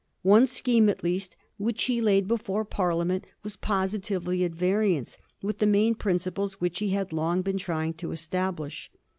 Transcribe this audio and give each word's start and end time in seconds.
One 0.23 0.47
scheme 0.47 0.89
at 0.89 1.03
least 1.03 1.37
which 1.57 1.83
he 1.83 2.01
laid 2.01 2.27
before 2.27 2.65
Parliament 2.65 3.27
was 3.43 3.55
posi 3.55 3.99
tively 3.99 4.43
at 4.43 4.51
variance 4.51 5.19
with 5.43 5.59
the 5.59 5.67
main 5.67 5.93
principles 5.93 6.53
which 6.59 6.79
he 6.79 6.89
had 6.89 7.13
long 7.13 7.43
been 7.43 7.59
trying 7.59 7.93
to 7.99 8.11
establish. 8.11 8.89